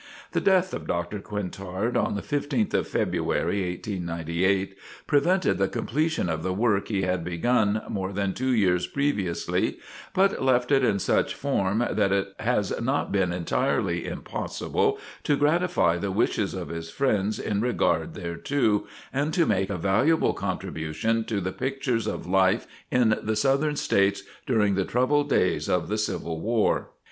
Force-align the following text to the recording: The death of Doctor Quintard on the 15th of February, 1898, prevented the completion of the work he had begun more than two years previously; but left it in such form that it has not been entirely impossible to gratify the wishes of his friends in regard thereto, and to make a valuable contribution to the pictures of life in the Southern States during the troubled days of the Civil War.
The 0.31 0.41
death 0.41 0.73
of 0.73 0.87
Doctor 0.87 1.19
Quintard 1.19 1.95
on 1.95 2.15
the 2.15 2.23
15th 2.23 2.73
of 2.73 2.87
February, 2.87 3.69
1898, 3.69 4.75
prevented 5.05 5.59
the 5.59 5.67
completion 5.67 6.27
of 6.27 6.41
the 6.41 6.55
work 6.55 6.87
he 6.87 7.03
had 7.03 7.23
begun 7.23 7.83
more 7.87 8.11
than 8.11 8.33
two 8.33 8.49
years 8.51 8.87
previously; 8.87 9.77
but 10.15 10.41
left 10.41 10.71
it 10.71 10.83
in 10.83 10.97
such 10.97 11.35
form 11.35 11.85
that 11.87 12.11
it 12.11 12.33
has 12.39 12.73
not 12.81 13.11
been 13.11 13.31
entirely 13.31 14.07
impossible 14.07 14.97
to 15.21 15.37
gratify 15.37 15.99
the 15.99 16.09
wishes 16.09 16.55
of 16.55 16.69
his 16.69 16.89
friends 16.89 17.37
in 17.37 17.61
regard 17.61 18.15
thereto, 18.15 18.87
and 19.13 19.35
to 19.35 19.45
make 19.45 19.69
a 19.69 19.77
valuable 19.77 20.33
contribution 20.33 21.23
to 21.25 21.39
the 21.39 21.51
pictures 21.53 22.07
of 22.07 22.25
life 22.25 22.65
in 22.89 23.19
the 23.21 23.35
Southern 23.35 23.75
States 23.75 24.23
during 24.47 24.73
the 24.73 24.83
troubled 24.83 25.29
days 25.29 25.69
of 25.69 25.89
the 25.89 25.97
Civil 25.99 26.39
War. 26.41 26.89